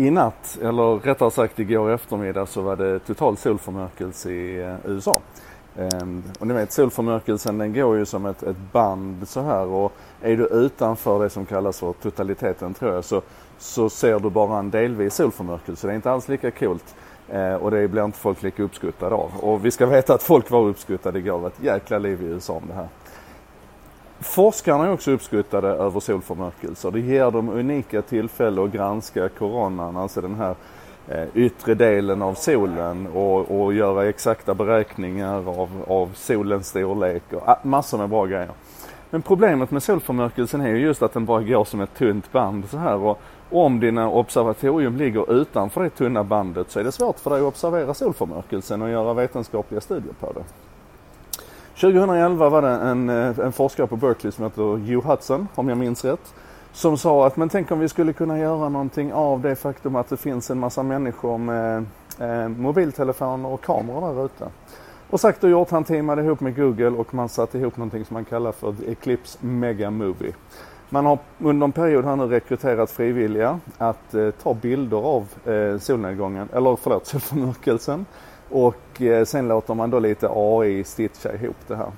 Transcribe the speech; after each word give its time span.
I 0.00 0.10
natt, 0.10 0.58
eller 0.62 0.98
rättare 0.98 1.30
sagt 1.30 1.58
igår 1.58 1.90
eftermiddag, 1.90 2.46
så 2.46 2.62
var 2.62 2.76
det 2.76 2.98
total 2.98 3.36
solförmörkelse 3.36 4.30
i 4.30 4.62
eh, 4.62 4.74
USA. 4.84 5.20
Ehm, 5.76 6.22
och 6.38 6.46
ni 6.46 6.54
vet 6.54 6.72
solförmörkelsen 6.72 7.58
den 7.58 7.74
går 7.74 7.96
ju 7.96 8.04
som 8.04 8.26
ett, 8.26 8.42
ett 8.42 8.72
band 8.72 9.28
så 9.28 9.40
här 9.40 9.66
och 9.66 9.92
är 10.20 10.36
du 10.36 10.46
utanför 10.46 11.22
det 11.22 11.30
som 11.30 11.46
kallas 11.46 11.80
för 11.80 11.92
totaliteten 11.92 12.74
tror 12.74 12.94
jag 12.94 13.04
så, 13.04 13.22
så 13.58 13.90
ser 13.90 14.20
du 14.20 14.30
bara 14.30 14.58
en 14.58 14.70
delvis 14.70 15.14
solförmörkelse. 15.14 15.86
Det 15.86 15.92
är 15.92 15.96
inte 15.96 16.10
alls 16.10 16.28
lika 16.28 16.50
coolt 16.50 16.94
eh, 17.28 17.54
och 17.54 17.70
det 17.70 17.88
blir 17.88 18.04
inte 18.04 18.18
folk 18.18 18.42
lika 18.42 18.62
uppskuttade 18.62 19.14
av. 19.14 19.30
Och 19.40 19.64
vi 19.64 19.70
ska 19.70 19.86
veta 19.86 20.14
att 20.14 20.22
folk 20.22 20.50
var 20.50 20.60
uppskuttade 20.60 21.18
igår. 21.18 21.36
Det 21.36 21.42
var 21.42 21.48
ett 21.48 21.62
jäkla 21.62 21.98
liv 21.98 22.22
i 22.22 22.26
USA 22.26 22.52
om 22.52 22.64
det 22.68 22.74
här. 22.74 22.88
Forskarna 24.20 24.86
är 24.86 24.92
också 24.92 25.10
uppskuttade 25.10 25.68
över 25.68 26.00
solförmörkelser. 26.00 26.90
Det 26.90 27.00
ger 27.00 27.30
dem 27.30 27.48
unika 27.48 28.02
tillfällen 28.02 28.64
att 28.64 28.72
granska 28.72 29.28
koronan, 29.28 29.96
alltså 29.96 30.20
den 30.20 30.34
här 30.34 30.54
eh, 31.08 31.24
yttre 31.34 31.74
delen 31.74 32.22
av 32.22 32.34
solen 32.34 33.06
och, 33.06 33.60
och 33.60 33.74
göra 33.74 34.08
exakta 34.08 34.54
beräkningar 34.54 35.48
av, 35.48 35.84
av 35.86 36.10
solens 36.14 36.68
storlek 36.68 37.22
och 37.32 37.48
ah, 37.48 37.58
massor 37.62 37.98
med 37.98 38.08
bra 38.08 38.26
grejer. 38.26 38.50
Men 39.10 39.22
problemet 39.22 39.70
med 39.70 39.82
solförmörkelsen 39.82 40.60
är 40.60 40.68
ju 40.68 40.78
just 40.78 41.02
att 41.02 41.12
den 41.12 41.24
bara 41.24 41.42
går 41.42 41.64
som 41.64 41.80
ett 41.80 41.94
tunt 41.94 42.32
band 42.32 42.68
så 42.70 42.76
här 42.76 42.96
och 42.96 43.20
om 43.50 43.80
dina 43.80 44.10
observatorium 44.10 44.96
ligger 44.96 45.32
utanför 45.32 45.82
det 45.82 45.90
tunna 45.90 46.24
bandet 46.24 46.70
så 46.70 46.80
är 46.80 46.84
det 46.84 46.92
svårt 46.92 47.18
för 47.18 47.30
dig 47.30 47.40
att 47.40 47.46
observera 47.46 47.94
solförmörkelsen 47.94 48.82
och 48.82 48.90
göra 48.90 49.14
vetenskapliga 49.14 49.80
studier 49.80 50.14
på 50.20 50.32
det. 50.32 50.44
2011 51.80 52.48
var 52.48 52.62
det 52.62 52.68
en, 52.68 53.08
eh, 53.08 53.38
en 53.38 53.52
forskare 53.52 53.86
på 53.86 53.96
Berkeley 53.96 54.32
som 54.32 54.44
heter 54.44 54.62
Hugh 54.62 55.06
Hudson, 55.06 55.48
om 55.54 55.68
jag 55.68 55.78
minns 55.78 56.04
rätt, 56.04 56.34
som 56.72 56.98
sa 56.98 57.26
att 57.26 57.36
men 57.36 57.48
tänk 57.48 57.70
om 57.70 57.78
vi 57.78 57.88
skulle 57.88 58.12
kunna 58.12 58.38
göra 58.38 58.68
någonting 58.68 59.12
av 59.12 59.40
det 59.40 59.56
faktum 59.56 59.96
att 59.96 60.08
det 60.08 60.16
finns 60.16 60.50
en 60.50 60.58
massa 60.58 60.82
människor 60.82 61.38
med 61.38 61.84
eh, 62.18 62.48
mobiltelefoner 62.48 63.48
och 63.48 63.60
kameror 63.60 64.14
där 64.14 64.24
ute. 64.24 64.48
Och 65.10 65.20
sagt 65.20 65.44
och 65.44 65.50
gjort, 65.50 65.70
han 65.70 65.84
teamade 65.84 66.22
ihop 66.22 66.40
med 66.40 66.56
Google 66.56 66.88
och 66.88 67.14
man 67.14 67.28
satte 67.28 67.58
ihop 67.58 67.76
någonting 67.76 68.04
som 68.04 68.14
man 68.14 68.24
kallar 68.24 68.52
för 68.52 68.72
The 68.72 68.92
Eclipse 68.92 69.38
Mega 69.40 69.90
Movie. 69.90 70.32
Man 70.88 71.06
har 71.06 71.18
under 71.38 71.64
en 71.64 71.72
period 71.72 72.04
här 72.04 72.16
nu 72.16 72.26
rekryterat 72.26 72.90
frivilliga 72.90 73.60
att 73.78 74.14
eh, 74.14 74.30
ta 74.30 74.54
bilder 74.54 74.96
av 74.96 75.26
eh, 75.44 75.78
solnedgången, 75.78 76.48
eller 76.52 76.76
förlåt, 76.76 77.06
solförmörkelsen 77.06 78.06
och 78.50 79.02
eh, 79.02 79.24
sen 79.24 79.48
låter 79.48 79.74
man 79.74 79.90
då 79.90 79.98
lite 79.98 80.28
AI 80.30 80.84
stitcha 80.84 81.32
ihop 81.32 81.56
det 81.66 81.76
här. 81.76 81.92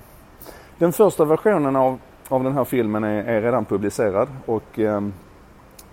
Den 0.79 0.93
första 0.93 1.25
versionen 1.25 1.77
av, 1.77 1.99
av 2.29 2.45
den 2.45 2.53
här 2.53 2.65
filmen 2.65 3.05
är, 3.05 3.25
är 3.25 3.43
redan 3.43 3.65
publicerad 3.65 4.29
och 4.47 4.79
eh, 4.79 5.01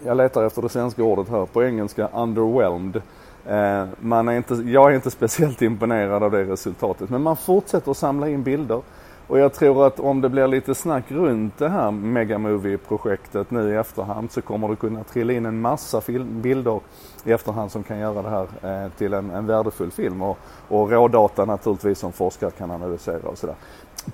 jag 0.06 0.18
letar 0.18 0.44
efter 0.44 0.62
det 0.62 0.70
svenska 0.70 1.04
ordet 1.04 1.30
här. 1.30 1.46
På 1.46 1.64
engelska 1.64 2.10
underwhelmed. 2.14 3.02
Eh, 3.46 3.86
man 4.00 4.28
är 4.28 4.38
inte, 4.38 4.54
jag 4.54 4.92
är 4.92 4.96
inte 4.96 5.12
speciellt 5.12 5.62
imponerad 5.62 6.24
av 6.24 6.32
det 6.32 6.44
resultatet 6.44 7.10
men 7.10 7.22
man 7.22 7.38
fortsätter 7.38 7.92
att 7.92 7.98
samla 7.98 8.30
in 8.30 8.44
bilder. 8.44 8.82
Och 9.30 9.40
jag 9.40 9.54
tror 9.54 9.88
att 9.88 10.00
om 10.00 10.22
det 10.22 10.30
blir 10.30 10.48
lite 10.48 10.76
snack 10.76 11.12
runt 11.12 11.58
det 11.58 11.70
här 11.70 11.92
Megamovie-projektet 11.92 13.52
nu 13.52 13.74
i 13.74 13.76
efterhand 13.76 14.32
så 14.32 14.42
kommer 14.42 14.70
det 14.70 14.76
kunna 14.76 15.04
trilla 15.04 15.34
in 15.34 15.46
en 15.46 15.62
massa 15.62 16.02
film, 16.02 16.42
bilder 16.42 16.80
i 17.24 17.32
efterhand 17.32 17.72
som 17.72 17.84
kan 17.84 18.00
göra 18.00 18.22
det 18.22 18.30
här 18.30 18.84
eh, 18.86 18.92
till 18.92 19.14
en, 19.14 19.30
en 19.30 19.46
värdefull 19.46 19.92
film 19.92 20.22
och, 20.22 20.38
och 20.68 20.92
rådata 20.92 21.46
naturligtvis 21.46 22.00
som 22.00 22.12
forskare 22.12 22.52
kan 22.52 22.72
analysera 22.72 23.30
och 23.30 23.38
sådär. 23.38 23.56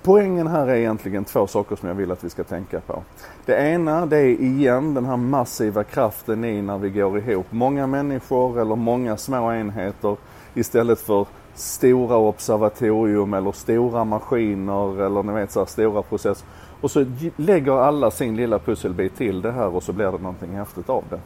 Poängen 0.04 0.48
här 0.48 0.68
är 0.68 0.76
egentligen 0.76 1.26
två 1.26 1.48
saker 1.48 1.76
som 1.76 1.88
jag 1.88 1.96
vill 1.96 2.12
att 2.12 2.24
vi 2.24 2.30
ska 2.30 2.44
tänka 2.44 2.80
på. 2.80 3.04
Det 3.46 3.56
ena 3.56 4.06
det 4.06 4.18
är 4.18 4.42
igen 4.42 4.94
den 4.94 5.06
här 5.06 5.18
massiva 5.18 5.84
kraften 5.84 6.46
i 6.46 6.62
när 6.62 6.78
vi 6.78 6.90
går 6.90 7.18
ihop 7.18 7.48
många 7.50 7.88
människor 7.88 8.62
eller 8.62 8.76
många 8.76 9.18
små 9.18 9.52
enheter 9.52 10.18
istället 10.54 11.00
för 11.00 11.26
stora 11.56 12.18
observatorium 12.18 13.34
eller 13.34 13.52
stora 13.52 14.04
maskiner 14.04 15.02
eller 15.02 15.24
ni 15.24 15.34
vet 15.34 15.52
så 15.52 15.60
här, 15.60 15.66
stora 15.66 16.02
processer. 16.02 16.48
Och 16.82 16.92
så 16.92 17.06
lägger 17.36 17.72
alla 17.72 18.12
sin 18.12 18.36
lilla 18.36 18.60
pusselbit 18.60 19.18
till 19.18 19.42
det 19.42 19.52
här 19.52 19.76
och 19.76 19.84
så 19.84 19.94
blir 19.94 20.06
det 20.06 20.18
någonting 20.18 20.52
häftigt 20.56 20.90
av 20.90 21.04
det. 21.10 21.20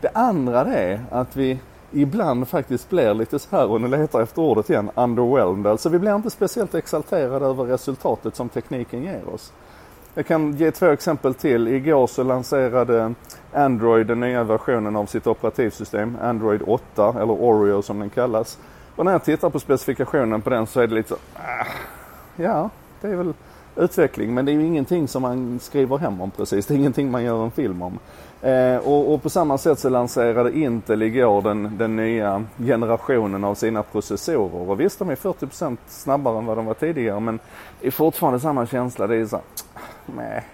Det 0.00 0.10
andra 0.14 0.64
det 0.64 0.76
är 0.76 1.04
att 1.10 1.36
vi 1.36 1.58
ibland 1.92 2.48
faktiskt 2.48 2.90
blir 2.90 3.14
lite 3.14 3.38
så 3.38 3.56
här, 3.56 3.70
och 3.70 3.80
nu 3.80 3.88
letar 3.88 4.22
efter 4.22 4.42
ordet 4.42 4.70
igen, 4.70 4.90
underwhelmed. 4.94 5.66
Alltså 5.66 5.88
vi 5.88 5.98
blir 5.98 6.14
inte 6.16 6.30
speciellt 6.30 6.74
exalterade 6.74 7.46
över 7.46 7.64
resultatet 7.64 8.36
som 8.36 8.48
tekniken 8.48 9.02
ger 9.02 9.34
oss. 9.34 9.52
Jag 10.14 10.26
kan 10.26 10.52
ge 10.52 10.70
två 10.70 10.86
exempel 10.86 11.34
till. 11.34 11.68
Igår 11.68 12.06
så 12.06 12.22
lanserade 12.22 13.14
Android 13.52 14.06
den 14.06 14.20
nya 14.20 14.44
versionen 14.44 14.96
av 14.96 15.06
sitt 15.06 15.26
operativsystem, 15.26 16.18
Android 16.22 16.62
8 16.66 17.14
eller 17.20 17.32
Oreo 17.32 17.82
som 17.82 17.98
den 17.98 18.10
kallas. 18.10 18.58
Och 18.98 19.04
när 19.04 19.12
jag 19.12 19.24
tittar 19.24 19.50
på 19.50 19.60
specifikationen 19.60 20.42
på 20.42 20.50
den 20.50 20.66
så 20.66 20.80
är 20.80 20.86
det 20.86 20.94
lite 20.94 21.08
så, 21.08 21.14
äh, 21.14 21.66
ja, 22.36 22.70
det 23.00 23.08
är 23.08 23.16
väl 23.16 23.34
utveckling 23.76 24.34
men 24.34 24.44
det 24.44 24.52
är 24.52 24.54
ju 24.54 24.66
ingenting 24.66 25.08
som 25.08 25.22
man 25.22 25.58
skriver 25.62 25.98
hem 25.98 26.20
om 26.20 26.30
precis. 26.30 26.66
Det 26.66 26.74
är 26.74 26.78
ingenting 26.78 27.10
man 27.10 27.24
gör 27.24 27.44
en 27.44 27.50
film 27.50 27.82
om. 27.82 27.98
Eh, 28.42 28.76
och, 28.76 29.14
och, 29.14 29.22
på 29.22 29.30
samma 29.30 29.58
sätt 29.58 29.78
så 29.78 29.88
lanserade 29.88 30.58
Intel 30.58 31.02
igår 31.02 31.42
den, 31.42 31.78
den 31.78 31.96
nya 31.96 32.44
generationen 32.58 33.44
av 33.44 33.54
sina 33.54 33.82
processorer. 33.82 34.70
Och 34.70 34.80
visst, 34.80 34.98
de 34.98 35.10
är 35.10 35.16
40% 35.16 35.76
snabbare 35.86 36.38
än 36.38 36.46
vad 36.46 36.56
de 36.56 36.66
var 36.66 36.74
tidigare 36.74 37.20
men 37.20 37.38
det 37.80 37.86
är 37.86 37.90
fortfarande 37.90 38.40
samma 38.40 38.66
känsla. 38.66 39.06
Det 39.06 39.16
är 39.16 39.26
så 39.26 39.36
ah, 39.36 39.40
nej. 40.06 40.44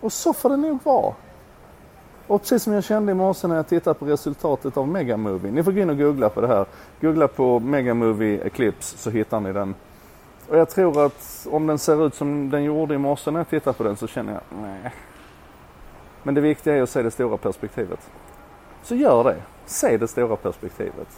Och 0.00 0.12
så 0.12 0.32
får 0.32 0.50
det 0.50 0.56
nog 0.56 0.78
vara. 0.82 1.14
Och 2.26 2.40
precis 2.40 2.62
som 2.62 2.72
jag 2.72 2.84
kände 2.84 3.12
i 3.12 3.14
morse 3.14 3.48
när 3.48 3.56
jag 3.56 3.68
tittade 3.68 3.94
på 3.94 4.04
resultatet 4.04 4.76
av 4.76 4.88
Megamovie. 4.88 5.50
Ni 5.52 5.62
får 5.62 5.72
gå 5.72 5.80
in 5.80 5.90
och 5.90 5.98
googla 5.98 6.28
på 6.28 6.40
det 6.40 6.46
här. 6.46 6.66
Googla 7.00 7.28
på 7.28 7.60
Megamovie 7.60 8.40
Eclipse 8.46 8.98
så 8.98 9.10
hittar 9.10 9.40
ni 9.40 9.52
den. 9.52 9.74
Och 10.48 10.58
jag 10.58 10.70
tror 10.70 11.06
att 11.06 11.46
om 11.50 11.66
den 11.66 11.78
ser 11.78 12.06
ut 12.06 12.14
som 12.14 12.50
den 12.50 12.64
gjorde 12.64 12.94
i 12.94 12.98
morse 12.98 13.30
när 13.30 13.40
jag 13.40 13.48
tittade 13.48 13.76
på 13.76 13.84
den 13.84 13.96
så 13.96 14.06
känner 14.06 14.32
jag, 14.32 14.42
nej. 14.62 14.92
Men 16.22 16.34
det 16.34 16.40
viktiga 16.40 16.76
är 16.76 16.82
att 16.82 16.90
se 16.90 17.02
det 17.02 17.10
stora 17.10 17.36
perspektivet. 17.36 18.10
Så 18.82 18.94
gör 18.94 19.24
det. 19.24 19.36
Se 19.66 19.96
det 19.96 20.08
stora 20.08 20.36
perspektivet. 20.36 21.08